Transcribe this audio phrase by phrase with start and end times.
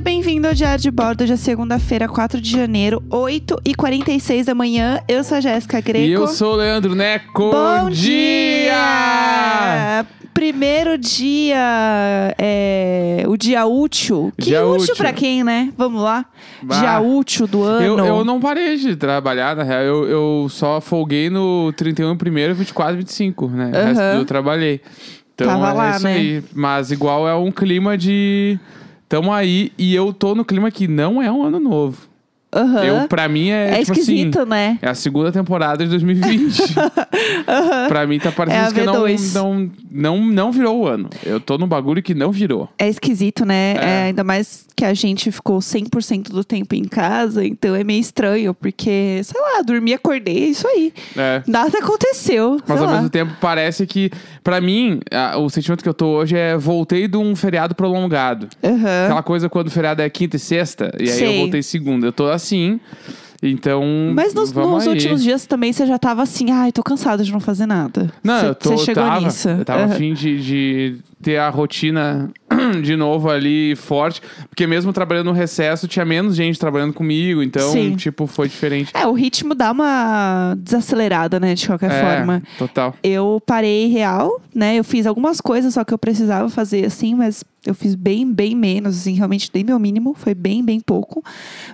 [0.00, 4.98] Seja bem-vindo ao Diário de Bordo de segunda-feira, 4 de janeiro, 8h46 da manhã.
[5.06, 6.06] Eu sou a Jéssica Greco.
[6.06, 7.50] E eu sou o Leandro Neco.
[7.50, 8.72] Bom dia!
[10.32, 14.32] Primeiro dia, é, o dia útil.
[14.38, 14.96] Que Dia útil, útil.
[14.96, 15.70] pra quem, né?
[15.76, 16.24] Vamos lá.
[16.62, 16.80] Bah.
[16.80, 17.84] Dia útil do ano.
[17.84, 19.82] Eu, eu não parei de trabalhar, na real.
[19.82, 23.66] Eu, eu só folguei no 31 primeiro, 24 25, né?
[23.66, 24.80] O resto eu trabalhei.
[25.34, 26.14] Então Tava é lá, isso né?
[26.14, 26.42] aí.
[26.54, 28.58] Mas igual é um clima de.
[29.10, 32.08] Tamo aí e eu tô no clima que não é um ano novo.
[32.52, 32.84] Aham.
[32.84, 34.50] Eu, pra mim, é, É tipo esquisito, assim.
[34.50, 34.78] né?
[34.82, 36.62] É a segunda temporada de 2020.
[37.88, 39.34] pra mim tá parecendo É que não, V2.
[39.34, 41.08] não, não, não virou o ano.
[41.24, 42.68] Eu tô num bagulho que não virou.
[42.78, 43.74] É esquisito, né?
[43.76, 43.90] É.
[43.90, 48.00] É, ainda mais que a gente ficou 100% do tempo em casa, então é meio
[48.00, 50.92] estranho, porque, sei lá, dormi, acordei, isso aí.
[51.16, 51.42] É.
[51.46, 52.58] Nada aconteceu.
[52.66, 52.94] Mas ao lá.
[52.94, 54.10] mesmo tempo parece que,
[54.42, 58.48] pra mim, a- o sentimento que eu tô hoje é voltei de um feriado prolongado.
[58.64, 59.04] Aham.
[59.04, 61.34] Aquela coisa quando o feriado é quinta e sexta, e aí Sei.
[61.36, 62.06] eu voltei segunda.
[62.06, 62.80] Eu tô assim.
[63.42, 63.82] Então.
[64.14, 67.40] Mas nos, nos últimos dias também você já tava assim, ai, tô cansada de não
[67.40, 68.12] fazer nada.
[68.22, 69.48] Não, Você- eu tô, Você chegou tava, nisso.
[69.48, 69.92] Eu tava Aham.
[69.94, 72.30] afim de, de ter a rotina
[72.82, 74.20] de novo ali forte.
[74.50, 77.42] Porque mesmo trabalhando no recesso, tinha menos gente trabalhando comigo.
[77.42, 77.96] Então, Sim.
[77.96, 78.90] tipo, foi diferente.
[78.94, 82.42] É, o ritmo dá uma desacelerada, né, de qualquer É, forma.
[82.58, 82.94] Total.
[83.02, 84.78] Eu parei real, né?
[84.78, 88.54] Eu fiz algumas coisas, só que eu precisava fazer assim, mas eu fiz bem, bem
[88.56, 91.22] menos, assim, realmente dei meu mínimo, foi bem, bem pouco.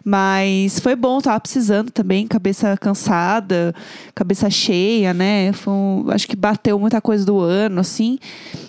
[0.05, 3.75] Mas foi bom, tava precisando também, cabeça cansada,
[4.15, 5.53] cabeça cheia, né?
[5.53, 8.19] Foi um- acho que bateu muita coisa do ano, assim.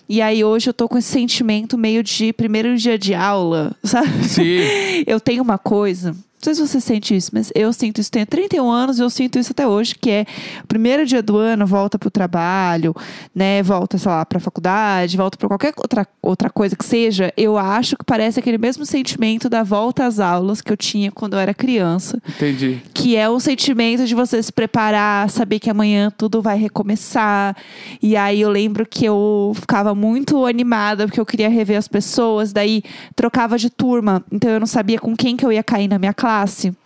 [0.08, 4.24] E aí hoje eu tô com esse sentimento meio de primeiro dia de aula, sabe?
[4.28, 4.60] Sim.
[5.06, 8.12] Eu tenho uma coisa, não sei se você sente isso, mas eu sinto isso.
[8.12, 10.26] Tenho 31 anos e eu sinto isso até hoje, que é
[10.64, 12.96] o primeiro dia do ano, volta pro trabalho,
[13.34, 13.64] né?
[13.64, 17.34] Volta, sei lá, pra faculdade, volta pra qualquer outra, outra coisa que seja.
[17.36, 21.34] Eu acho que parece aquele mesmo sentimento da volta às aulas que eu tinha quando
[21.34, 22.22] eu era criança.
[22.30, 22.84] Entendi.
[22.94, 27.58] Que é o sentimento de você se preparar, saber que amanhã tudo vai recomeçar.
[28.00, 32.54] E aí eu lembro que eu ficava muito animada porque eu queria rever as pessoas,
[32.54, 32.84] daí
[33.16, 34.24] trocava de turma.
[34.32, 36.27] Então eu não sabia com quem que eu ia cair na minha classe.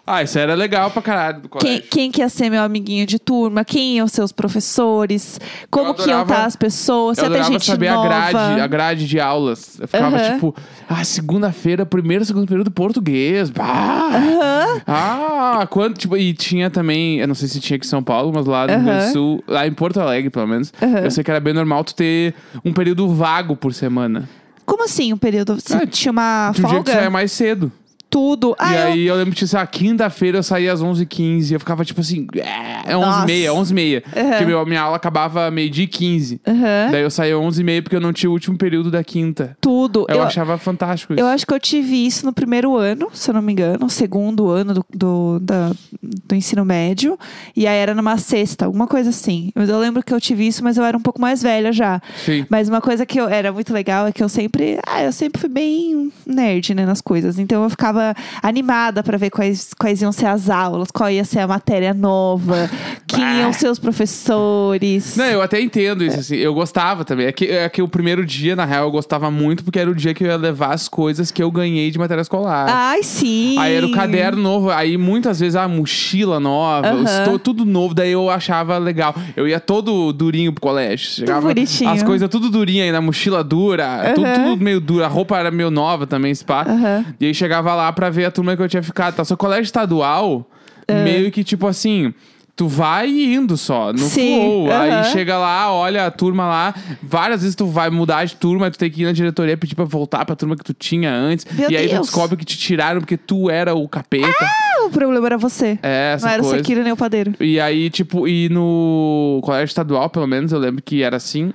[0.05, 1.83] Ah, isso era legal pra caralho do Quem, colégio.
[1.89, 5.93] quem que ia ser meu amiguinho de turma, quem iam ser os professores, como Eu
[5.93, 8.05] que iam adorava- estar as pessoas, se Eu adorava gente saber nova.
[8.05, 9.79] a grade, a grade de aulas.
[9.79, 10.55] Eu ficava tipo,
[10.89, 13.49] ah, segunda-feira, primeiro, segundo período português.
[13.49, 14.81] Bah!
[14.87, 18.31] Ah, quanto, tipo, e tinha também, eu não sei se tinha aqui em São Paulo,
[18.33, 19.05] mas lá no Rio Aham.
[19.07, 20.73] do Sul, lá em Porto Alegre, pelo menos,
[21.03, 22.33] eu sei que era bem normal tu ter
[22.65, 24.27] um período vago por semana.
[24.65, 25.55] Como assim, um período?
[25.59, 27.09] Você Ah, tinha uma Tinha um dia que saia folga?
[27.11, 27.71] mais cedo.
[28.11, 28.53] Tudo.
[28.59, 31.53] Ah, e eu- aí eu lembro que, sei lá, quinta-feira eu saía às 11h15 e
[31.55, 33.25] eu ficava tipo assim, é, é Nossa.
[33.25, 34.03] 11h30, 11h30.
[34.15, 34.29] Aham.
[34.31, 36.41] Porque meu, minha aula acabava meio-dia e 15.
[36.45, 36.89] Aham.
[36.91, 39.57] Daí eu saía 11h30 porque eu não tinha o último período da quinta.
[39.61, 40.05] Tudo.
[40.09, 41.21] Eu, achava fantástico isso.
[41.21, 44.49] Eu acho que eu tive isso no primeiro ano, se eu não me engano, segundo
[44.49, 45.71] ano do, do, da-
[46.03, 47.17] do ensino médio.
[47.55, 49.51] E aí era numa sexta, alguma coisa assim.
[49.55, 52.01] Mas eu lembro que eu tive isso, mas eu era um pouco mais velha já.
[52.25, 52.45] Sim.
[52.49, 54.77] Mas uma coisa que eu, era muito legal é que eu sempre.
[54.85, 57.39] Ah, eu sempre fui bem nerd, né, nas coisas.
[57.39, 58.00] Então eu ficava
[58.41, 62.69] animada pra ver quais, quais iam ser as aulas, qual ia ser a matéria nova,
[63.07, 65.15] quem iam ser os professores.
[65.15, 66.35] Não, eu até entendo isso, assim.
[66.35, 67.27] Eu gostava também.
[67.27, 69.95] É que, é que o primeiro dia, na real, eu gostava muito, porque era o
[69.95, 72.67] dia que eu ia levar as coisas que eu ganhei de matéria escolar.
[72.69, 73.57] Ai, sim.
[73.59, 77.01] Aí era o caderno novo, aí muitas vezes a mochila nova, Aham.
[77.01, 79.15] o esto- tudo novo, daí eu achava legal.
[79.35, 81.07] Eu ia todo durinho pro colégio.
[81.11, 81.89] Chegava bonitinho.
[81.89, 84.43] as coisas tudo durinha aí, na mochila dura, tudo, Aham.
[84.51, 85.03] tudo meio duro.
[85.03, 86.63] A roupa era meio nova também, pá.
[86.67, 87.05] Aham.
[87.19, 89.15] E aí chegava lá pra ver a turma que eu tinha ficado.
[89.15, 89.23] Tá?
[89.25, 90.49] Só colégio estadual,
[90.87, 91.03] É.
[91.03, 92.13] meio que tipo assim.
[92.53, 94.71] Tu vai indo só, no Sim, flow.
[94.71, 95.03] Aí aham.
[95.05, 96.75] chega lá, olha a turma lá.
[97.01, 99.85] Várias vezes tu vai mudar de turma, tu tem que ir na diretoria pedir pra
[99.85, 101.45] voltar pra turma que tu tinha antes.
[101.49, 102.07] Meu e aí tu Deus.
[102.07, 104.27] descobre que te tiraram porque tu era o capeta.
[104.41, 105.79] Ah, o problema era você.
[105.81, 106.57] É, essa não era o coisa.
[106.59, 107.33] Sekiro nem o padeiro.
[107.39, 111.53] E aí, tipo, e no colégio estadual, pelo menos, eu lembro que era assim,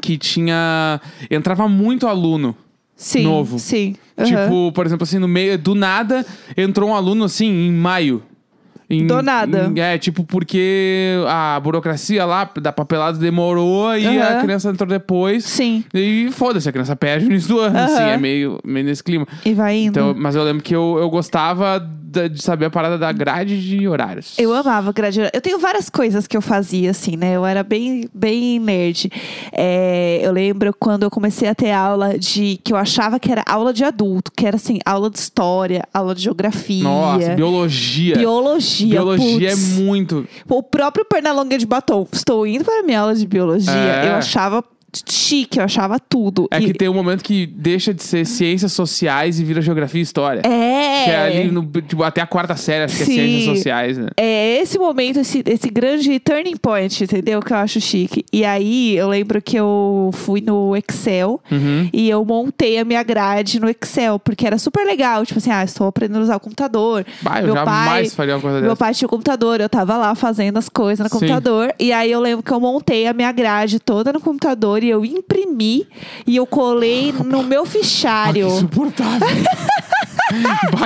[0.00, 1.00] que tinha.
[1.30, 2.56] Entrava muito aluno.
[2.96, 3.24] Sim.
[3.24, 3.58] Novo.
[3.58, 3.96] Sim.
[4.16, 4.26] Aham.
[4.26, 5.58] Tipo, por exemplo, assim, no meio.
[5.58, 6.24] Do nada,
[6.56, 8.22] entrou um aluno assim, em maio.
[9.00, 9.70] Em- Do nada.
[9.74, 15.44] em- é, tipo, porque a burocracia lá da papelada demorou e a criança entrou depois.
[15.44, 15.84] Sim.
[15.92, 17.84] E foda-se, a criança perde no início do ano, Aham.
[17.86, 19.26] assim, é meio, meio nesse clima.
[19.44, 19.88] E vai indo.
[19.98, 23.60] Então, mas eu lembro que eu, eu gostava da- de saber a parada da grade
[23.60, 24.34] de horários.
[24.38, 25.20] Eu amava grade.
[25.32, 27.34] Eu tenho várias coisas que eu fazia, assim, né?
[27.36, 29.10] Eu era bem, bem nerd.
[29.52, 32.58] É, eu lembro quando eu comecei a ter aula de.
[32.62, 36.14] que eu achava que era aula de adulto, que era assim, aula de história, aula
[36.14, 36.84] de geografia.
[36.84, 38.16] Nossa, biologia.
[38.16, 38.83] Biologia.
[38.90, 39.68] Biologia é putz.
[39.78, 40.26] muito.
[40.48, 42.06] O próprio Pernalonga de batom.
[42.12, 43.72] Estou indo para a minha aula de biologia.
[43.72, 44.08] É.
[44.08, 44.64] Eu achava
[45.06, 46.46] chique, eu achava tudo.
[46.50, 50.00] É E- que tem um momento que deixa de ser ciências sociais e vira geografia
[50.00, 50.40] e história.
[50.44, 51.04] É.
[51.04, 53.12] Que é ali no, tipo, até a quarta série, acho que é Sim.
[53.14, 54.08] ciências sociais, né?
[54.16, 57.40] É esse momento, esse, esse grande turning point, entendeu?
[57.40, 58.24] Que eu acho chique.
[58.32, 61.88] E aí, eu lembro que eu fui no Excel Uhum.
[61.92, 65.24] e eu montei a minha grade no Excel, porque era super legal.
[65.26, 67.04] Tipo assim, ah, estou aprendendo a usar o computador.
[67.22, 68.76] Bah, eu Meu jamais pai- faria uma coisa Meu dessa.
[68.76, 71.18] pai tinha o computador, eu tava lá fazendo as coisas no Sim.
[71.26, 71.74] computador.
[71.78, 75.04] E aí eu lembro que eu montei a minha grade toda no computador e eu
[75.04, 75.86] imprimi
[76.26, 78.46] e eu colei no meu Ah, que fichário.
[78.46, 79.26] insuportável.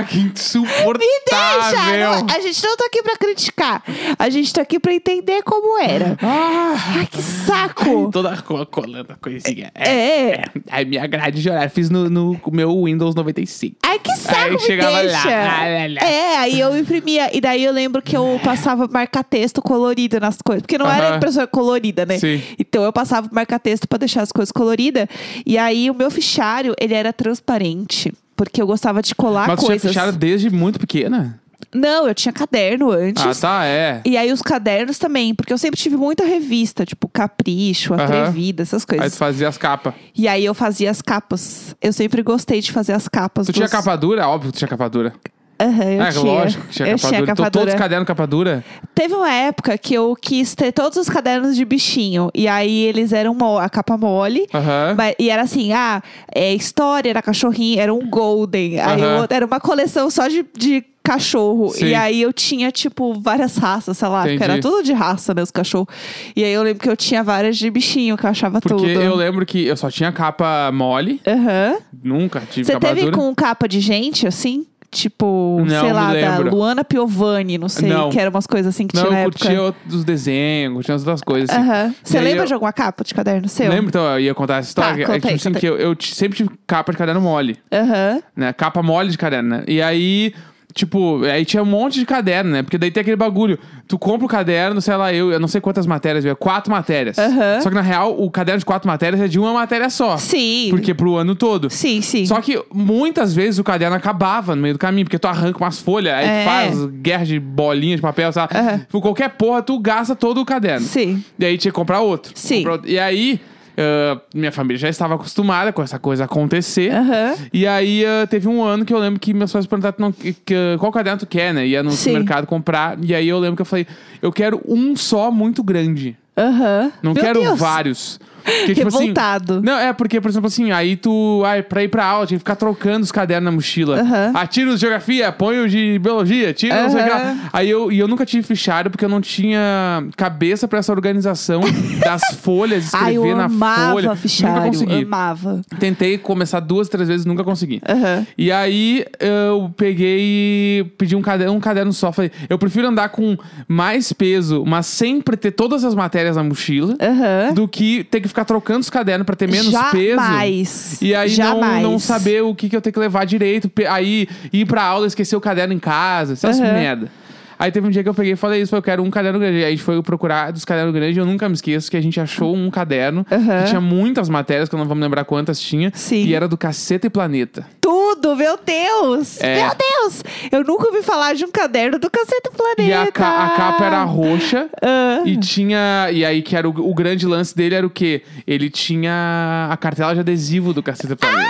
[0.09, 0.99] que insuportável.
[0.99, 1.99] Deixa!
[1.99, 3.83] não- a gente não tá aqui pra criticar.
[4.19, 6.17] A gente tá aqui pra entender como era.
[6.23, 8.11] Ah, Ai, que saco!
[8.11, 9.71] toda co- colando a coisinha.
[9.75, 10.43] É.
[10.71, 13.77] Aí minha grade de horário, fiz no, no meu Windows 95.
[13.83, 15.29] Ai, que saco, Aí me chegava lá, deixa.
[15.29, 16.09] lá, lá, lá.
[16.09, 17.37] É, aí eu imprimia.
[17.37, 20.63] E daí eu lembro que eu passava marca-texto colorido nas coisas.
[20.63, 21.17] Porque não era Aham.
[21.17, 22.19] impressora colorida, né?
[22.19, 22.43] Sim.
[22.59, 25.07] Então eu passava marca-texto pra deixar as coisas coloridas.
[25.45, 28.13] E aí o meu fichário, ele era transparente.
[28.39, 29.93] Porque eu gostava de colar Mas tu tinha coisas.
[29.93, 31.39] fechado desde muito pequena?
[31.75, 33.23] Não, eu tinha caderno antes.
[33.23, 34.01] Ah, tá, é.
[34.07, 37.93] E aí os cadernos também, porque eu sempre tive muita revista, tipo Capricho.
[37.95, 39.13] Atrevida, essas Aí coisas.
[39.13, 39.93] tu fazia as capas.
[40.17, 41.75] E aí eu fazia as capas.
[41.83, 43.47] Eu sempre gostei de fazer as capas.
[43.47, 44.27] Tu tinha dos- capa dura?
[44.29, 45.13] Óbvio que tu tinha capa dura.
[45.61, 46.23] Aham, eu é, tinha.
[46.23, 47.27] lógico que tinha eu capa tinha dura.
[47.27, 48.65] capa Então, todos os cadernos capa dura?
[48.95, 52.31] Teve uma época que eu quis ter todos os cadernos de bichinho.
[52.35, 54.47] E aí eles eram mo- a capa mole.
[54.55, 54.95] Aham.
[54.97, 56.03] Mas- e era assim, ah,
[56.35, 58.79] é história, era cachorrinho, era um golden.
[58.81, 59.19] Aí Aham.
[59.23, 61.71] eu- era uma coleção só de, de cachorro.
[61.71, 61.87] Sim.
[61.87, 64.51] E aí eu tinha, tipo, várias raças, sei lá, porque Entendi.
[64.53, 65.89] era tudo de raça, né, os cachorros.
[66.37, 68.89] E aí eu lembro que eu tinha várias de bichinho, que eu achava Porque tudo.
[68.89, 71.21] eu lembro que eu só tinha capa mole.
[71.27, 71.79] Aham.
[72.05, 73.13] Nunca tive Você capa teve dura.
[73.17, 74.67] com capa de gente, assim?
[74.91, 76.39] Tipo, Não, sei lá, da.
[76.39, 78.09] Luana Piovani, não sei, Não.
[78.09, 79.39] que eram umas coisas assim que Não, tinha na eu época.
[79.41, 81.51] curtia outros desenhos, curtia outras coisas.
[81.51, 81.95] Assim.
[82.03, 83.69] Você lembra eu- de alguma capa de caderno seu?
[83.69, 85.07] Lembro, então, eu ia contar essa história.
[85.07, 88.23] Tá, é, tipo assim, que eu, eu sempre tive capa de caderno mole, Aham.
[88.35, 88.53] né?
[88.55, 89.65] Capa mole de caderno, né?
[89.69, 90.33] E aí,
[90.75, 92.63] tipo, aí tinha um monte de caderno, né?
[92.63, 93.59] Porque daí tem aquele bagulho.
[93.89, 96.37] Tu compra o caderno, sei lá, eu, eu não sei quantas matérias, viu?
[96.37, 97.19] quatro matérias.
[97.19, 97.61] Aham.
[97.63, 100.17] Só que na real, o caderno de quatro matérias é de uma matéria só.
[100.19, 100.69] Sim.
[100.71, 101.71] Porque pro ano todo.
[101.71, 102.27] Sim, sim.
[102.27, 105.81] Só que muitas vezes o caderno acabava no meio do caminho, porque tu arranca umas
[105.81, 106.43] folhas, aí É.
[106.43, 108.57] tu faz guerra de bolinha de papel, sabe?
[108.57, 108.81] Aham.
[108.91, 110.87] Por qualquer porra, tu gasta todo o caderno.
[110.87, 111.25] Sim.
[111.39, 112.33] E aí tinha que comprar outro.
[112.35, 112.59] Sim.
[112.59, 112.91] Comprar outro.
[112.91, 113.41] E aí,
[113.79, 116.91] ah, minha família já estava acostumada com essa coisa acontecer.
[116.93, 117.35] Aham.
[117.53, 120.33] E aí ah, teve um ano que eu lembro que meus pais perguntaram não, que-
[120.33, 121.67] que- qual caderno tu quer, né?
[121.67, 121.97] Ia no Sim.
[122.11, 122.99] supermercado comprar.
[123.03, 123.87] E aí eu lembro que eu falei,
[124.21, 126.17] eu quero um só muito grande.
[126.39, 126.93] Aham.
[127.03, 127.59] Não Meu quero Deus.
[127.59, 128.21] vários.
[128.45, 129.61] Porque, tipo assim, Revoltado.
[129.63, 131.43] não, é porque, por exemplo, assim, aí tu.
[131.45, 134.01] Ai, pra ir pra aula, tinha que ficar trocando os cadernos na mochila.
[134.01, 134.33] Aham.
[134.35, 137.17] Ah, tira o de geografia, põe o de biologia, tira não sei o que lá.
[137.21, 137.39] Aham.
[137.53, 141.61] Aí eu, e eu nunca tive fichário porque eu não tinha cabeça pra essa organização
[142.03, 144.17] das folhas, Ai, escrever eu na amava folha.
[144.17, 144.55] fichário.
[144.57, 145.03] Nunca consegui.
[145.05, 145.61] Amava.
[145.79, 147.83] Tentei começar duas, três vezes, nunca consegui.
[147.87, 148.27] Aham.
[148.39, 152.13] E aí eu peguei e pedi um caderno, um caderno só.
[152.13, 153.37] Falei, eu prefiro andar com
[153.67, 157.53] mais peso, mas sempre ter todas as matérias na mochila, Aham.
[157.55, 159.93] do que ter que ficar trocando os cadernos pra ter menos Jamais.
[159.93, 161.05] peso.
[161.05, 161.83] E aí não, Jamais.
[161.83, 163.71] não saber o que, que eu tenho que levar direito.
[163.89, 166.33] Aí ir pra aula e esquecer o caderno em casa.
[166.35, 166.73] Essas Aham.
[166.73, 167.09] merda.
[167.59, 169.57] Aí teve um dia que eu peguei e falei isso, eu quero um caderno grande.
[169.59, 172.01] Aí a gente foi procurar dos cadernos grandes e eu nunca me esqueço que a
[172.01, 173.63] gente achou um caderno Aham.
[173.63, 175.91] que tinha muitas matérias, que eu não vou me lembrar quantas tinha.
[175.95, 176.25] Sim.
[176.25, 177.67] E era do Caceta e Planeta.
[177.81, 179.41] Tudo, meu Deus!
[179.41, 179.63] É.
[179.63, 180.23] Meu Deus!
[180.53, 182.83] Eu nunca ouvi falar de um caderno do Cacete Planeta.
[182.83, 184.69] E a, ca- a capa era roxa.
[184.83, 185.23] Ah.
[185.25, 186.09] E tinha.
[186.13, 188.23] E aí, que era o, o grande lance dele era o quê?
[188.47, 191.49] Ele tinha a cartela de adesivo do Caceta Planeta.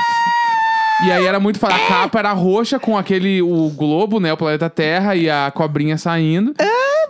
[1.06, 1.76] E aí era muito fácil.
[1.76, 3.40] A capa era roxa com aquele.
[3.40, 4.32] O globo, né?
[4.32, 6.52] O planeta Terra e a cobrinha saindo.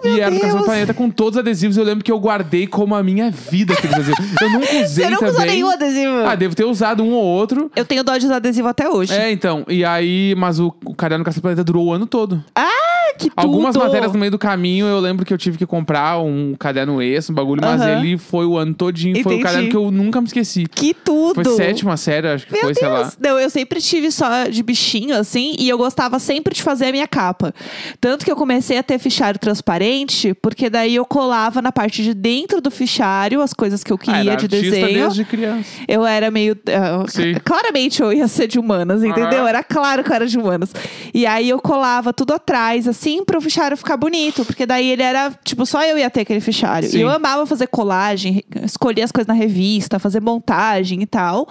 [0.04, 0.66] e era do Caceta Deus.
[0.66, 1.76] Planeta com todos os adesivos.
[1.76, 4.26] Eu lembro que eu guardei como a minha vida aqueles adesivos.
[4.42, 5.32] Eu nunca usei Você nunca também.
[5.32, 6.26] usou nenhum adesivo?
[6.26, 7.70] Ah, devo ter usado um ou outro.
[7.74, 9.12] Eu tenho dó de usar adesivo até hoje.
[9.14, 9.64] É, então.
[9.68, 12.44] E aí, mas o, o caderno do Caceta Planeta durou o ano todo.
[12.54, 12.68] Ah,
[13.18, 13.40] que tudo!
[13.40, 17.00] Algumas matérias no meio do caminho eu lembro que eu tive que comprar um caderno
[17.02, 17.98] extra, um bagulho, mas Aham.
[18.00, 19.14] ele foi o ano todinho.
[19.22, 19.40] Foi Entendi.
[19.40, 20.66] o caderno que eu nunca me esqueci.
[20.68, 21.34] Que tudo!
[21.42, 23.02] Foi sétima série, acho que Meu foi, sei lá.
[23.02, 23.18] Deus!
[23.20, 26.92] Não, eu sempre tive só de bichinho, assim, e eu gostava sempre de fazer a
[26.92, 27.54] minha capa.
[28.00, 32.14] Tanto que eu comecei a ter fichário transparente, porque daí eu colava na parte de
[32.14, 35.00] dentro do fichário as coisas que eu Ah, queria era de artista desenho.
[35.04, 35.68] desde criança.
[35.86, 36.56] Eu era meio.
[36.68, 37.34] ah, Sim.
[37.44, 39.40] claramente eu ia ser de humanas, entendeu?
[39.40, 39.48] Aham.
[39.48, 40.70] Era claro que eu era de humanas.
[41.12, 44.44] E aí eu colava tudo atrás, assim pro fichário ficar bonito.
[44.44, 46.88] Porque daí ele era, tipo, só eu ia ter aquele fichário.
[46.90, 46.98] Sim.
[46.98, 51.48] E eu amava fazer colagem, escolher as coisas na revista, fazer montagem e tal.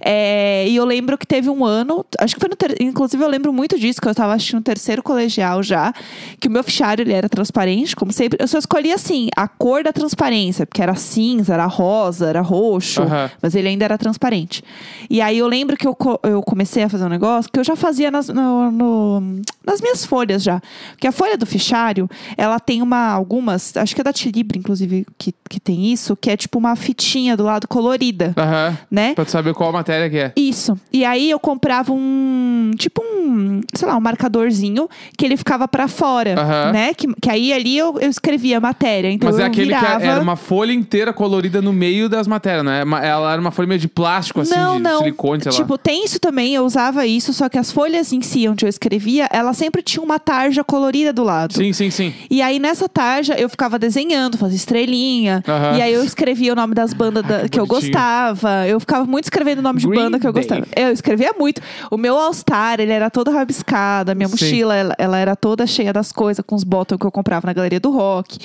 [0.00, 3.28] É, e eu lembro que teve um ano, acho que foi no ter, inclusive eu
[3.28, 5.92] lembro muito disso, que eu tava que no terceiro colegial já,
[6.40, 8.38] que o meu fichário ele era transparente, como sempre.
[8.40, 13.02] Eu só escolhia assim, a cor da transparência, porque era cinza, era rosa, era roxo,
[13.42, 14.62] mas ele ainda era transparente.
[15.10, 17.76] E aí eu lembro que eu, eu comecei a fazer um negócio que eu já
[17.76, 20.60] fazia nas, no- no- nas minhas folhas já.
[20.92, 25.06] Porque a folha do fichário, ela tem uma, algumas, acho que é da Tilibre, inclusive,
[25.16, 28.78] que, que tem isso, que é tipo uma fitinha do lado colorida, Aham.
[28.90, 29.14] né?
[29.14, 30.32] Pra tu saber qual matéria que é.
[30.36, 30.78] Isso.
[30.92, 35.88] E aí eu comprava um, tipo um, sei lá, um marcadorzinho que ele ficava pra
[35.88, 36.72] fora, Aham.
[36.72, 36.94] né?
[36.94, 39.10] Que, que aí ali eu, eu escrevia a matéria.
[39.10, 40.00] Então Mas é eu aquele virava...
[40.00, 42.80] que era uma folha inteira colorida no meio das matérias, né?
[42.80, 44.98] Ela era uma folha meio de plástico, assim, não, de não.
[44.98, 45.78] silicone, sei tipo, lá.
[45.78, 49.28] tem isso também, eu usava isso, só que as folhas em si, onde eu escrevia,
[49.30, 50.77] ela sempre tinha uma tarja colorida
[51.12, 51.54] do lado.
[51.54, 52.12] Sim, sim, sim.
[52.30, 55.42] E aí, nessa tarja, eu ficava desenhando, fazia estrelinha.
[55.46, 55.76] Aham.
[55.76, 58.66] E aí, eu escrevia o nome das bandas da- que que eu gostava.
[58.68, 60.42] Eu ficava muito escrevendo o nome de Green banda que eu Day.
[60.42, 60.66] gostava.
[60.76, 61.60] Eu escrevia muito.
[61.90, 64.12] O meu All-Star, ele era todo rabiscado.
[64.12, 67.10] A minha mochila, ela, ela era toda cheia das coisas, com os botões que eu
[67.10, 68.38] comprava na galeria do rock.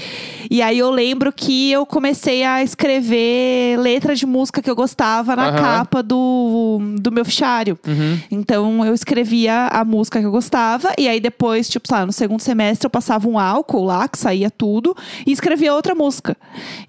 [0.50, 5.36] E aí, eu lembro que eu comecei a escrever letra de música que eu gostava
[5.36, 5.58] na Aham.
[5.62, 7.78] capa do, do meu fichário.
[7.86, 8.20] Uhum.
[8.32, 12.14] Então eu escrevia a música que eu gostava, e aí depois, tipo, sei lá, no
[12.24, 14.96] segundo semestre eu passava um álcool lá, que saía tudo,
[15.28, 16.38] e escrevia outra música.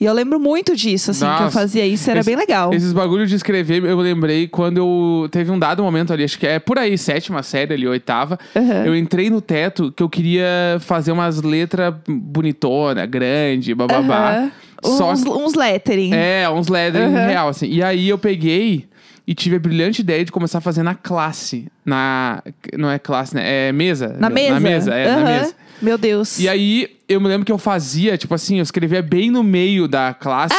[0.01, 1.51] E eu lembro muito disso, assim, que eu Nossa.
[1.51, 2.73] fazia isso, era Esse- bem legal.
[2.73, 5.29] Esses bagulhos de escrever, eu lembrei quando eu.
[5.31, 8.39] Teve um dado momento ali, acho que é por aí, sétima série ali, oitava.
[8.55, 8.85] Uhum.
[8.85, 14.31] Eu entrei no teto que eu queria fazer umas letras bonitona, grande, bababá.
[14.37, 14.51] Aham.
[14.85, 16.13] Só uns, que- uns lettering.
[16.15, 17.27] É, uns lettering Uhum.
[17.27, 17.67] real, assim.
[17.67, 18.87] E aí eu peguei
[19.27, 21.67] e tive a brilhante ideia de começar a fazer na classe.
[21.85, 22.43] Na.
[22.77, 23.69] Não é classe, né?
[23.69, 24.17] É mesa.
[24.19, 24.55] Na mesa?
[24.55, 25.25] Na mesa, é, na Aham.
[25.41, 25.55] mesa.
[25.85, 26.39] Meu Deus.
[26.41, 29.87] E aí, eu me lembro que eu fazia, tipo assim, eu escrevia bem no meio
[29.87, 30.55] da classe,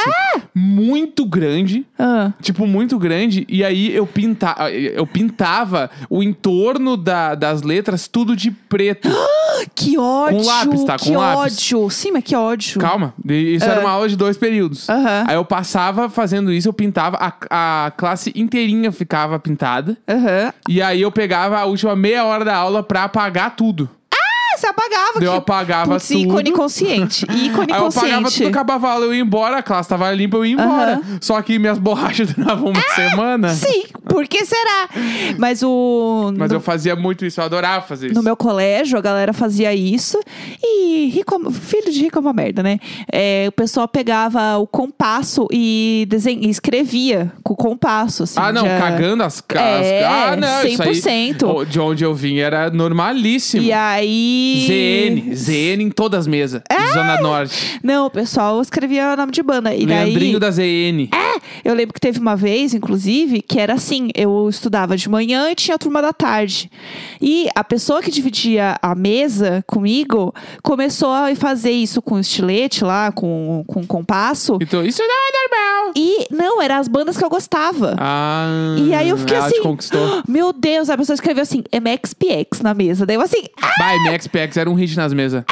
[0.54, 1.86] muito grande.
[1.98, 2.32] Ah.
[2.42, 3.46] Tipo, muito grande.
[3.50, 9.10] E aí eu, pinta eu pintava o entorno da- das letras tudo de preto.
[9.74, 10.38] Que ódio!
[10.40, 10.98] Com lápis, tá?
[11.00, 11.54] Com que lápis.
[11.74, 11.90] ódio!
[11.90, 12.78] Sim, mas que ódio.
[12.80, 13.14] Calma.
[13.26, 14.90] Isso era uma aula de dois períodos.
[14.90, 15.24] Aham.
[15.28, 17.18] Aí eu passava fazendo isso, eu pintava,
[17.50, 19.98] a, a classe inteirinha ficava pintada.
[20.08, 20.54] Aham.
[20.68, 23.90] E aí eu pegava a última meia hora da aula pra apagar tudo.
[24.54, 25.24] Ah, você apagava.
[25.24, 26.20] Eu apagava Putz, tudo.
[26.20, 27.26] ícone consciente.
[27.32, 30.38] Ícone Aí eu apagava tudo, acabava a aula, eu ia embora, a classe tava limpa,
[30.38, 31.02] eu ia embora.
[31.22, 33.50] Só que minhas borrachas duravam uma semana.
[33.50, 34.90] Sim, por que será?
[35.38, 36.32] Mas o.
[36.38, 38.16] Mas no, eu fazia muito isso, eu adorava fazer isso.
[38.16, 40.20] no meu colégio, a galera fazia isso.
[40.64, 42.80] E rico, filho de rico é uma merda, né?
[43.12, 46.40] É, o pessoal pegava o compasso e, desen...
[46.46, 48.24] e escrevia com o compasso.
[48.24, 49.86] Assim, Ah, não, já- cagando as casas.
[49.86, 50.90] É, ah, não, isso aí.
[51.34, 51.44] 100%.
[51.44, 53.64] o- De onde eu vim era normalíssimo.
[53.64, 54.35] E aí.
[54.68, 56.62] ZN, ZN em todas as mesas.
[56.94, 57.80] Zona Norte.
[57.84, 59.74] Não, o pessoal escrevia o nome de banda.
[59.74, 60.06] E daí.
[60.06, 61.10] Leandrinho da ZN.
[61.64, 65.56] Eu lembro que teve uma vez, inclusive, que era assim: eu estudava de manhã e
[65.56, 66.70] tinha a turma da tarde.
[67.22, 73.12] E a pessoa que dividia a mesa comigo começou a fazer isso com estilete lá,
[73.12, 74.58] com, com compasso.
[74.62, 75.94] Então, isso não é normal.
[75.96, 77.96] E não, eram as bandas que eu gostava.
[77.98, 79.56] Ah, E aí eu fiquei ela assim.
[79.56, 80.22] te conquistou.
[80.28, 83.06] Meu Deus, a pessoa escreveu assim, MXPX na mesa.
[83.06, 83.72] Daí eu assim, ah!
[83.78, 85.44] Vai, Pax era um hit nas mesas.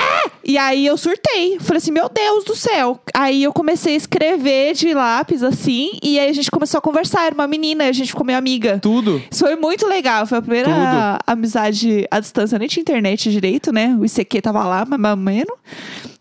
[0.45, 1.57] E aí eu surtei.
[1.59, 2.99] Falei assim, meu Deus do céu.
[3.13, 5.91] Aí eu comecei a escrever de lápis assim.
[6.03, 7.25] E aí a gente começou a conversar.
[7.25, 8.77] Era uma menina, a gente ficou meio amiga.
[8.81, 9.21] Tudo.
[9.31, 10.27] Isso foi muito legal.
[10.27, 11.23] Foi a primeira Tudo.
[11.25, 12.59] amizade à distância.
[12.59, 13.95] Nem tinha internet direito, né?
[13.97, 15.55] O ICQ tava lá, mas menos.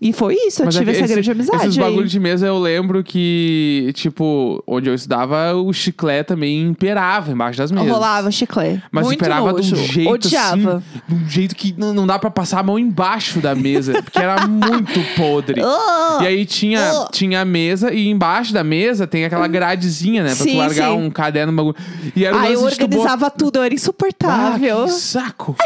[0.04, 0.62] E foi isso.
[0.62, 1.62] Eu Mas tive é essa esse- grande amizade.
[1.68, 1.84] Esses aí.
[1.84, 7.56] bagulhos de mesa eu lembro que, tipo, onde eu estudava, o chiclete também imperava embaixo
[7.58, 7.88] das mesas.
[7.88, 8.82] Rolava chiclete.
[8.90, 9.62] Mas muito imperava nojo.
[9.62, 10.76] de um jeito Odiava.
[10.78, 14.02] assim, de um jeito que não, não dá pra passar a mão embaixo da mesa,
[14.02, 15.62] porque era muito podre.
[15.62, 16.18] Ah!
[16.22, 17.08] E aí tinha, Ah!
[17.12, 20.34] tinha a mesa e embaixo da mesa tem aquela gradezinha, né?
[20.34, 20.96] Pra Sim, tu largar sim.
[20.96, 21.76] um caderno, um bagulho.
[22.16, 24.84] E era Aí eu organizava tudo, eu era Ah, insuportável.
[24.86, 25.54] que saco!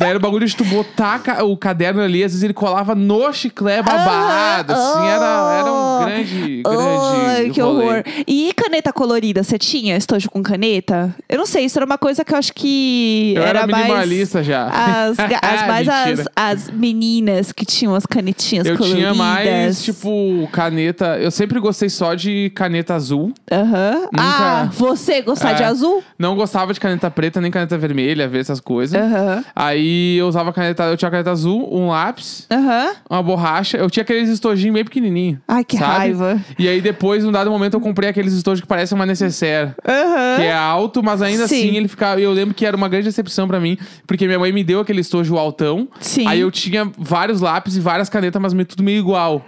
[0.00, 3.30] Daí era o bagulho de tu botar o caderno ali, às vezes ele colava no
[3.34, 7.84] chiclete babado, assim, era, era um grande, grande Ai, que rolê.
[7.84, 8.02] horror.
[8.26, 11.14] E caneta colorida, você tinha estojo com caneta?
[11.28, 14.42] Eu não sei, isso era uma coisa que eu acho que Eu era, mais minimalista
[14.42, 14.68] já.
[14.68, 19.00] As, as mais as, as meninas que tinham as canetinhas Eu coloridas.
[19.02, 21.18] tinha mais, tipo, caneta.
[21.18, 23.34] Eu sempre gostei só de caneta azul.
[23.52, 24.08] Aham.
[24.16, 25.66] Ah, você gostar de É.
[25.66, 26.02] azul?
[26.18, 28.98] Não gostava de caneta preta nem caneta vermelha, ver essas coisas.
[28.98, 29.44] Aham.
[29.54, 32.92] Aí Aí eu usava caneta, eu tinha caneta azul, um lápis, Aham.
[33.10, 33.76] uma borracha.
[33.76, 35.38] Eu tinha aqueles estojinhos bem pequenininhos.
[35.48, 35.96] Ai, que sabe?
[35.96, 36.40] raiva.
[36.58, 39.72] E aí depois, num dado momento, eu comprei aqueles estojos que parecem uma necessaire.
[39.86, 40.36] Aham.
[40.36, 41.56] Que é alto, mas ainda Sim.
[41.68, 42.20] assim ele ficava.
[42.20, 45.00] Eu lembro que era uma grande decepção pra mim, porque minha mãe me deu aquele
[45.00, 45.88] estojo altão.
[46.00, 46.26] Sim.
[46.26, 49.44] Aí eu tinha vários lápis e várias canetas, mas meio- tudo meio igual.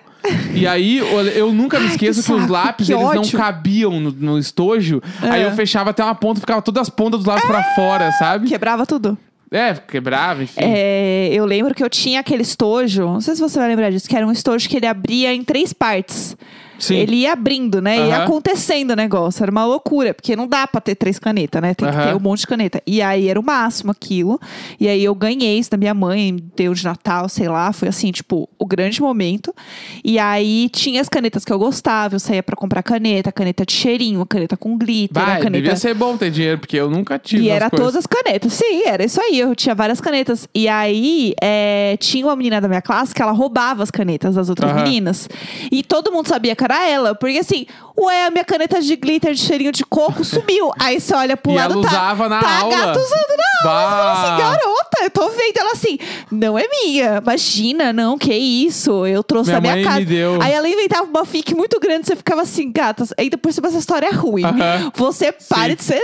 [0.55, 3.13] E aí, eu, eu nunca me Ai, esqueço que que, os saco, lápis, que eles
[3.13, 5.03] não cabiam no, no estojo.
[5.21, 8.49] Aí eu fechava até uma ponta, ficava todas as pontas dos lápis pra fora, sabe?
[8.49, 9.19] Quebrava tudo.
[9.53, 10.61] É, quebrava, enfim.
[10.61, 14.09] É, eu lembro que eu tinha aquele estojo, não sei se você vai lembrar disso,
[14.09, 16.35] que era um estojo que ele abria em três partes.
[16.83, 16.97] Sim.
[16.97, 17.97] Ele ia abrindo, né?
[17.97, 18.25] Ia Aham.
[18.25, 19.41] acontecendo o negócio.
[19.41, 21.75] Era uma loucura, porque não dá pra ter três canetas, né?
[21.75, 22.07] Tem que Aham.
[22.09, 22.83] ter um monte de caneta.
[22.85, 24.41] E aí era o máximo aquilo.
[24.81, 27.73] E aí eu ganhei isso da minha mãe, deu de Natal, sei lá.
[27.73, 29.55] Foi assim, tipo, o grande momento.
[30.05, 32.17] E aí tinha as canetas que eu gostava.
[32.17, 35.51] Eu saía pra comprar caneta, caneta de cheirinho, caneta com glitter, a caneta.
[35.53, 37.87] devia ser bom ter dinheiro, porque eu nunca tive E era coisas.
[37.87, 38.53] todas as canetas.
[38.55, 39.39] Sim, era isso aí.
[39.39, 40.49] Eu tinha várias canetas.
[40.53, 44.49] E aí, é, tinha uma menina da minha classe que ela roubava as canetas das
[44.49, 44.83] outras Aham.
[44.83, 45.29] meninas.
[45.71, 47.15] E todo mundo sabia que era ela.
[47.15, 47.67] Porque assim,
[47.99, 50.71] ué, a minha caneta de glitter de cheirinho de coco sumiu.
[50.79, 52.77] aí você olha pro E lado, ela tá, usava na tá aula.
[52.77, 54.13] gata usando na aula.
[54.13, 55.99] Assim, garota, eu tô vendo ela assim.
[56.31, 57.19] Não é minha.
[57.23, 59.07] Imagina, não, que isso.
[59.07, 59.99] Eu trouxe Minha da minha mãe casa.
[60.01, 60.43] me deu.
[60.43, 63.13] Aí ela inventava uma fic muito grande, você ficava assim, gatas.
[63.19, 64.45] Aí depois essa história é ruim.
[64.45, 64.93] Aham.
[64.95, 65.77] Você pare Sim.
[65.77, 66.03] de ser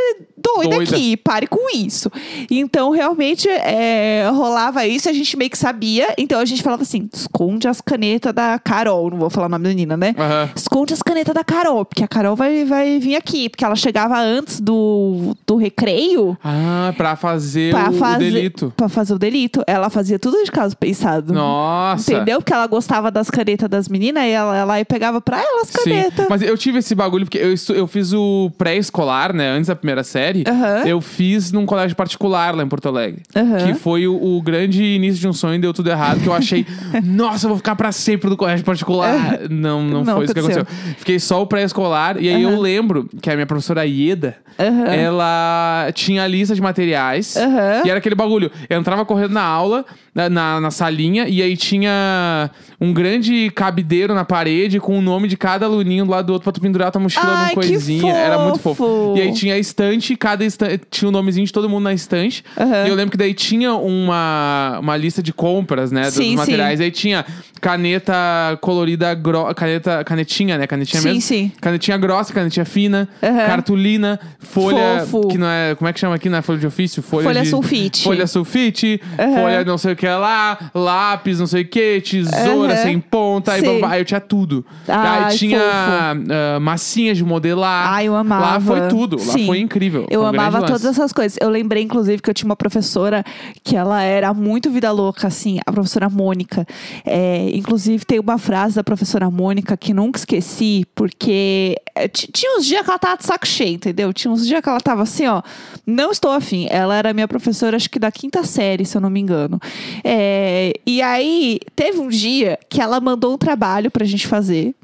[0.55, 0.95] doida, Doida.
[0.97, 2.11] aqui, pare com isso.
[2.51, 6.15] Então, realmente, é, rolava isso, a gente meio que sabia.
[6.19, 9.11] Então, a gente falava assim: esconde as canetas da Carol.
[9.11, 10.15] Não vou falar o nome da menina, né?
[10.19, 10.51] Aham.
[10.55, 13.49] Esconde as canetas da Carol, porque a Carol vai, vai vir aqui.
[13.49, 18.73] Porque ela chegava antes do, do recreio Ah, pra fazer pra o, delito.
[18.77, 19.63] pra fazer o delito.
[19.67, 21.33] Ela fazia tudo de caso pensado.
[21.33, 22.13] Nossa.
[22.13, 22.39] Entendeu?
[22.41, 25.69] Porque ela gostava das canetas das meninas e ela, ela ia pegava pra ela as
[25.69, 26.27] Sim, canetas.
[26.29, 29.51] mas eu tive esse bagulho porque eu, eu fiz o pré-escolar, né?
[29.51, 30.38] Antes da primeira série.
[30.47, 30.87] Aham.
[30.87, 33.23] Eu fiz num colégio particular lá em Porto Alegre.
[33.35, 33.67] Aham.
[33.67, 36.21] Que foi o, o grande início de um sonho, deu tudo errado.
[36.21, 36.67] Que eu achei,
[37.05, 39.41] nossa, eu vou ficar pra sempre no colégio particular.
[39.51, 40.63] Não, não, Não foi isso que aconteceu.
[40.63, 40.95] aconteceu.
[40.99, 42.17] Fiquei só o pré-escolar.
[42.21, 47.37] E aí eu lembro que a minha professora Ieda, ela tinha a lista de materiais.
[47.85, 48.51] E era aquele bagulho.
[48.69, 54.25] Eu entrava correndo na aula, na, na, salinha, e aí tinha um grande cabideiro na
[54.25, 57.01] parede com o nome de cada aluninho do lado do outro pra tu pendurar tua
[57.01, 58.13] mochila Ai, numa coisinha.
[58.13, 59.15] Era muito fofo.
[59.17, 62.45] E aí tinha a estante, cada estante tinha o nomezinho de todo mundo na estante.
[62.59, 62.87] Aham.
[62.87, 66.11] E eu lembro que daí tinha uma, uma lista de compras, né?
[66.11, 66.81] Sim, dos materiais.
[66.81, 67.25] Aí tinha
[67.61, 69.53] caneta colorida, gro...
[69.55, 70.67] caneta, canetinha, né?
[70.67, 71.21] Canetinha Sim, mesmo.
[71.23, 71.53] sim.
[71.61, 73.47] Canetinha grossa, canetinha fina, Aham.
[73.47, 75.07] cartolina, folha.
[75.07, 75.29] Fofo.
[75.29, 75.75] Que não é.
[75.75, 76.29] Como é que chama aqui?
[76.29, 77.03] Não é folha de ofício?
[77.03, 78.05] Folha, Folha de, sulfite.
[78.05, 79.35] Folha sulfite, Aham.
[79.35, 83.61] folha não sei o que lá, lápis, não sei o que, tesoura sem ponta, aí,
[83.61, 83.81] Sim.
[83.85, 84.65] aí eu tinha tudo.
[84.87, 87.93] Ai, aí tinha ah, massinhas de modelar.
[87.93, 88.47] Ai, eu amava.
[88.47, 89.47] Lá foi tudo, lá Sim.
[89.47, 90.07] foi incrível.
[90.11, 91.39] Eu amava todas essas coisas.
[91.41, 93.25] Eu lembrei, inclusive, que eu tinha uma professora
[93.63, 96.67] que ela era muito vida louca, assim, a professora Mônica.
[97.05, 101.77] É, inclusive, tem uma frase da professora Mônica que nunca esqueci, porque
[102.13, 104.13] ti- tinha uns dias que ela tava de saco cheio, entendeu?
[104.13, 105.43] Tinha uns dias que ela tava assim, ó,
[105.87, 106.67] não estou afim.
[106.71, 109.61] Ela era minha professora, acho que da quinta série, se eu não me engano.
[110.05, 114.75] É, e aí, teve um dia que ela mandou um trabalho pra gente fazer.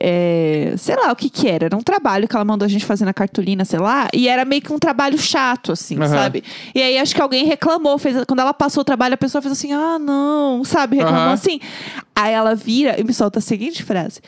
[0.00, 1.66] É, sei lá o que que era.
[1.66, 4.08] Era um trabalho que ela mandou a gente fazer na cartolina, sei lá.
[4.12, 6.08] E era meio que um trabalho chato, assim, Aham.
[6.08, 6.42] sabe?
[6.74, 7.98] E aí acho que alguém reclamou.
[7.98, 10.96] Fez, quando ela passou o trabalho, a pessoa fez assim: ah, não, sabe?
[10.96, 11.32] Reclamou Aham.
[11.32, 11.60] assim.
[12.14, 14.20] Aí ela vira e me solta a seguinte frase: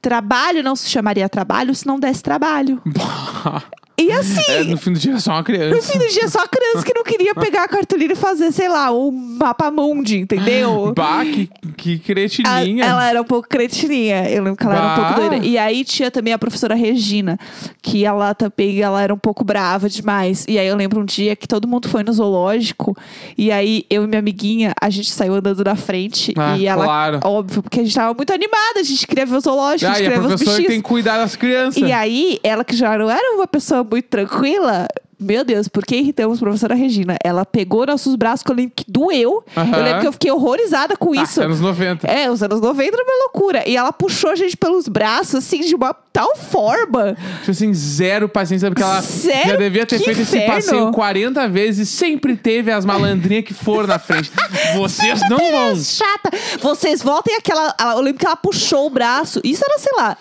[0.00, 2.80] Trabalho não se chamaria trabalho se não desse trabalho.
[3.98, 4.42] E assim.
[4.52, 5.90] É, no fim do dia só uma No criança.
[5.90, 8.68] fim do dia, só a criança que não queria pegar a cartolina e fazer, sei
[8.68, 10.92] lá, o mapa mundi, entendeu?
[10.94, 12.84] Bah, que, que A- cretininha.
[12.84, 14.28] ela era um pouco cretininha.
[14.28, 15.14] Eu lembro que ela era um Bah.
[15.14, 15.46] pouco doida.
[15.46, 17.38] E aí tinha também a professora Regina,
[17.80, 20.44] que ela também ela era um pouco brava demais.
[20.46, 22.94] E aí eu lembro um dia que todo mundo foi no zoológico.
[23.38, 26.34] E aí eu e minha amiguinha, a gente saiu andando na frente.
[26.36, 27.20] Ah, e ela, claro.
[27.24, 28.78] óbvio, porque a gente tava muito animada.
[28.78, 31.18] A gente queria ver o zoológico, a Ah, gente e a professora tem que cuidar
[31.18, 31.82] das crianças.
[31.82, 34.86] E aí, ela que já não era uma pessoa muito tranquila,
[35.18, 37.16] meu Deus, por que irritamos a professora Regina?
[37.24, 39.42] Ela pegou nossos braços, que eu lembro que doeu.
[39.56, 39.76] Aham.
[39.78, 41.40] Eu lembro que eu fiquei horrorizada com Ah, isso.
[41.40, 42.06] anos 90.
[42.06, 43.68] É, os anos 90 era uma loucura.
[43.68, 47.16] E ela puxou a gente pelos braços, assim, de uma tal forma.
[47.40, 49.48] Tipo assim, zero paciência, porque ela Zero?
[49.50, 50.54] já devia ter Que feito esse inferno.
[50.54, 54.30] passeio 40 vezes e sempre teve as malandrinhas que foram na frente.
[54.74, 55.76] Vocês não vão.
[55.76, 56.30] Chata.
[56.60, 57.74] Vocês voltem aquela.
[57.78, 59.40] ela- Eu lembro que ela puxou o braço.
[59.44, 60.16] Isso era, sei lá.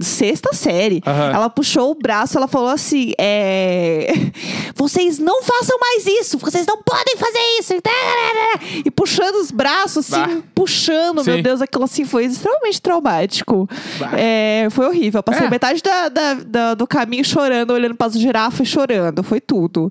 [0.00, 1.02] Sexta série.
[1.06, 1.30] Aham.
[1.32, 4.12] Ela puxou o braço, ela falou assim: é...
[4.74, 7.72] vocês não façam mais isso, vocês não podem fazer isso.
[8.84, 10.42] E puxando os braços, assim, Bah.
[10.54, 11.30] puxando, Sim.
[11.32, 13.68] meu Deus, aquilo assim foi extremamente traumático.
[14.16, 15.18] É, foi horrível.
[15.18, 15.50] Eu passei É.
[15.50, 19.22] metade da, da- da- do caminho chorando, olhando para as girafas e chorando.
[19.22, 19.90] Foi tudo.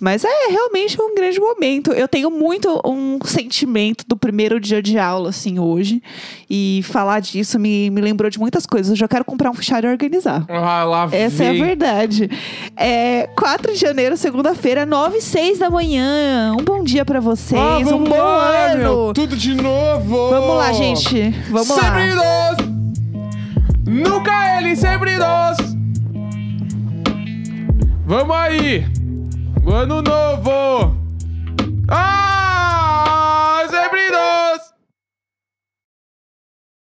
[0.00, 1.92] Mas é realmente um grande momento.
[1.92, 6.02] Eu tenho muito um sentimento do primeiro dia de aula, assim, hoje.
[6.48, 8.90] E falar disso me, me lembrou de muitas coisas.
[8.90, 10.44] Eu já quero comprar um fichário e organizar.
[10.48, 11.64] Ah, lá Essa é a vem.
[11.64, 12.30] verdade.
[12.76, 16.52] É 4 de janeiro, segunda-feira, 9 e 6 da manhã.
[16.58, 17.60] Um bom dia pra vocês.
[17.60, 18.78] Ah, um bom lá, ano.
[18.82, 20.28] meu, tudo de novo.
[20.28, 21.30] Vamos lá, gente.
[21.48, 22.52] Vamos sempre lá.
[22.52, 22.68] nós.
[23.86, 25.56] Nunca ele, sempre nós.
[28.04, 28.86] Vamos aí.
[29.66, 30.96] Ano novo.
[31.88, 32.40] Ah!